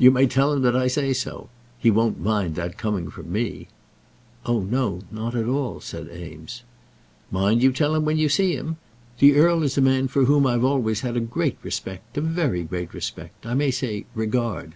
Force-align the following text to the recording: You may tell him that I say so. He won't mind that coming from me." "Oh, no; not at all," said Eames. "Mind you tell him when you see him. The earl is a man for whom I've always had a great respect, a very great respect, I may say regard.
You 0.00 0.10
may 0.10 0.26
tell 0.26 0.52
him 0.52 0.62
that 0.62 0.74
I 0.74 0.88
say 0.88 1.12
so. 1.12 1.48
He 1.78 1.92
won't 1.92 2.20
mind 2.20 2.56
that 2.56 2.76
coming 2.76 3.08
from 3.08 3.30
me." 3.30 3.68
"Oh, 4.44 4.62
no; 4.64 5.02
not 5.12 5.36
at 5.36 5.46
all," 5.46 5.80
said 5.80 6.08
Eames. 6.10 6.64
"Mind 7.30 7.62
you 7.62 7.70
tell 7.70 7.94
him 7.94 8.04
when 8.04 8.18
you 8.18 8.28
see 8.28 8.56
him. 8.56 8.78
The 9.20 9.36
earl 9.36 9.62
is 9.62 9.78
a 9.78 9.80
man 9.80 10.08
for 10.08 10.24
whom 10.24 10.44
I've 10.44 10.64
always 10.64 11.02
had 11.02 11.16
a 11.16 11.20
great 11.20 11.56
respect, 11.62 12.18
a 12.18 12.20
very 12.20 12.64
great 12.64 12.92
respect, 12.92 13.46
I 13.46 13.54
may 13.54 13.70
say 13.70 14.06
regard. 14.12 14.74